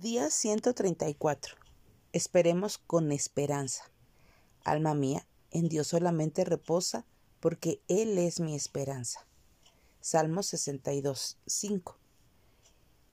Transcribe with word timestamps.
Día 0.00 0.30
134. 0.30 1.56
Esperemos 2.12 2.78
con 2.78 3.10
esperanza. 3.10 3.82
Alma 4.62 4.94
mía, 4.94 5.26
en 5.50 5.68
Dios 5.68 5.88
solamente 5.88 6.44
reposa, 6.44 7.04
porque 7.40 7.80
Él 7.88 8.16
es 8.16 8.38
mi 8.38 8.54
esperanza. 8.54 9.26
Salmo 10.00 10.44
62, 10.44 11.38
5. 11.44 11.98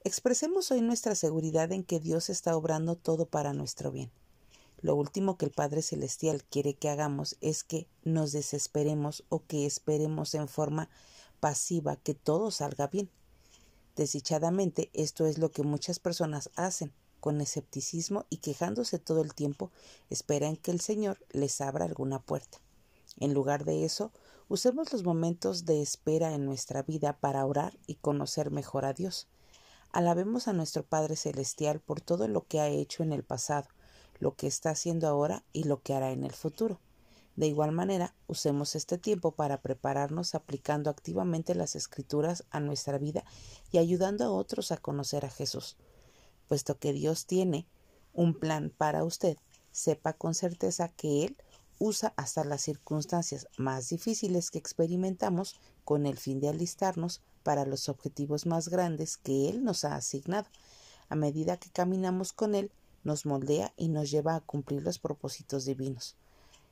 Expresemos 0.04 0.70
hoy 0.70 0.80
nuestra 0.80 1.16
seguridad 1.16 1.72
en 1.72 1.82
que 1.82 1.98
Dios 1.98 2.30
está 2.30 2.56
obrando 2.56 2.94
todo 2.94 3.26
para 3.26 3.52
nuestro 3.52 3.90
bien. 3.90 4.12
Lo 4.80 4.94
último 4.94 5.36
que 5.36 5.46
el 5.46 5.50
Padre 5.50 5.82
Celestial 5.82 6.44
quiere 6.44 6.74
que 6.74 6.88
hagamos 6.88 7.36
es 7.40 7.64
que 7.64 7.88
nos 8.04 8.30
desesperemos 8.30 9.24
o 9.28 9.44
que 9.44 9.66
esperemos 9.66 10.36
en 10.36 10.46
forma 10.46 10.88
pasiva 11.40 11.96
que 11.96 12.14
todo 12.14 12.52
salga 12.52 12.86
bien. 12.86 13.10
Desdichadamente, 13.96 14.90
esto 14.92 15.24
es 15.24 15.38
lo 15.38 15.50
que 15.50 15.62
muchas 15.62 15.98
personas 15.98 16.50
hacen, 16.54 16.92
con 17.18 17.40
escepticismo 17.40 18.26
y 18.28 18.36
quejándose 18.36 18.98
todo 18.98 19.22
el 19.22 19.34
tiempo, 19.34 19.72
esperan 20.10 20.56
que 20.56 20.70
el 20.70 20.80
Señor 20.80 21.18
les 21.30 21.62
abra 21.62 21.86
alguna 21.86 22.20
puerta. 22.20 22.60
En 23.18 23.32
lugar 23.32 23.64
de 23.64 23.84
eso, 23.84 24.12
usemos 24.48 24.92
los 24.92 25.02
momentos 25.02 25.64
de 25.64 25.80
espera 25.80 26.34
en 26.34 26.44
nuestra 26.44 26.82
vida 26.82 27.18
para 27.18 27.46
orar 27.46 27.78
y 27.86 27.94
conocer 27.94 28.50
mejor 28.50 28.84
a 28.84 28.92
Dios. 28.92 29.28
Alabemos 29.92 30.46
a 30.46 30.52
nuestro 30.52 30.84
Padre 30.84 31.16
Celestial 31.16 31.80
por 31.80 32.02
todo 32.02 32.28
lo 32.28 32.46
que 32.46 32.60
ha 32.60 32.68
hecho 32.68 33.02
en 33.02 33.12
el 33.12 33.24
pasado, 33.24 33.68
lo 34.18 34.36
que 34.36 34.46
está 34.46 34.70
haciendo 34.70 35.08
ahora 35.08 35.42
y 35.54 35.64
lo 35.64 35.80
que 35.80 35.94
hará 35.94 36.10
en 36.10 36.22
el 36.22 36.32
futuro. 36.32 36.80
De 37.36 37.46
igual 37.46 37.70
manera, 37.70 38.14
usemos 38.28 38.74
este 38.76 38.96
tiempo 38.96 39.32
para 39.32 39.60
prepararnos 39.60 40.34
aplicando 40.34 40.88
activamente 40.88 41.54
las 41.54 41.76
escrituras 41.76 42.44
a 42.50 42.60
nuestra 42.60 42.96
vida 42.96 43.24
y 43.70 43.76
ayudando 43.76 44.24
a 44.24 44.30
otros 44.30 44.72
a 44.72 44.78
conocer 44.78 45.26
a 45.26 45.30
Jesús. 45.30 45.76
Puesto 46.48 46.78
que 46.78 46.94
Dios 46.94 47.26
tiene 47.26 47.66
un 48.14 48.32
plan 48.32 48.72
para 48.74 49.04
usted, 49.04 49.36
sepa 49.70 50.14
con 50.14 50.34
certeza 50.34 50.88
que 50.88 51.26
Él 51.26 51.36
usa 51.78 52.14
hasta 52.16 52.42
las 52.42 52.62
circunstancias 52.62 53.48
más 53.58 53.90
difíciles 53.90 54.50
que 54.50 54.58
experimentamos 54.58 55.60
con 55.84 56.06
el 56.06 56.16
fin 56.16 56.40
de 56.40 56.48
alistarnos 56.48 57.20
para 57.42 57.66
los 57.66 57.90
objetivos 57.90 58.46
más 58.46 58.70
grandes 58.70 59.18
que 59.18 59.50
Él 59.50 59.62
nos 59.62 59.84
ha 59.84 59.94
asignado. 59.94 60.48
A 61.10 61.16
medida 61.16 61.58
que 61.58 61.68
caminamos 61.68 62.32
con 62.32 62.54
Él, 62.54 62.72
nos 63.04 63.26
moldea 63.26 63.74
y 63.76 63.88
nos 63.88 64.10
lleva 64.10 64.36
a 64.36 64.40
cumplir 64.40 64.82
los 64.82 64.98
propósitos 64.98 65.66
divinos 65.66 66.16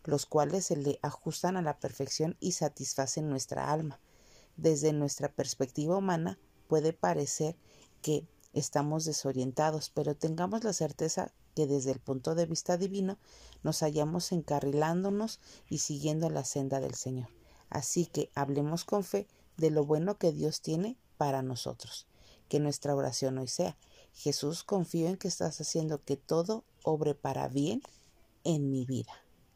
los 0.05 0.27
cuales 0.27 0.67
se 0.67 0.77
le 0.77 0.99
ajustan 1.03 1.57
a 1.57 1.63
la 1.63 1.79
perfección 1.79 2.37
y 2.41 2.53
satisfacen 2.53 3.29
nuestra 3.29 3.73
alma. 3.73 4.01
Desde 4.57 4.93
nuestra 4.93 5.29
perspectiva 5.29 5.97
humana 5.97 6.39
puede 6.69 6.93
parecer 6.93 7.57
que 8.03 8.27
estamos 8.53 9.05
desorientados, 9.05 9.91
pero 9.91 10.15
tengamos 10.15 10.63
la 10.63 10.73
certeza 10.73 11.33
que 11.55 11.67
desde 11.67 11.93
el 11.93 12.01
punto 12.01 12.35
de 12.35 12.47
vista 12.47 12.77
divino 12.77 13.19
nos 13.63 13.81
hallamos 13.81 14.33
encarrilándonos 14.33 15.41
y 15.69 15.79
siguiendo 15.79 16.29
la 16.31 16.45
senda 16.45 16.81
del 16.81 16.95
Señor. 16.95 17.29
Así 17.71 18.07
que 18.07 18.31
hablemos 18.35 18.85
con 18.85 19.05
fe 19.05 19.27
de 19.57 19.71
lo 19.71 19.85
bueno 19.85 20.19
que 20.19 20.33
Dios 20.33 20.61
tiene 20.61 20.97
para 21.17 21.43
nosotros. 21.43 22.07
Que 22.49 22.61
nuestra 22.61 22.95
oración 22.95 23.39
hoy 23.39 23.49
sea, 23.49 23.77
Jesús, 24.13 24.63
confío 24.63 25.09
en 25.09 25.17
que 25.17 25.29
estás 25.29 25.61
haciendo 25.61 26.05
que 26.05 26.17
todo 26.17 26.65
obre 26.83 27.15
para 27.15 27.49
bien 27.49 27.83
en 28.45 28.71
mi 28.71 28.85
vida. 28.85 29.24